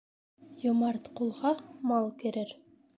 Йомарт 0.63 1.05
ҡулға 1.21 1.55
мал 1.93 2.13
керер. 2.25 2.61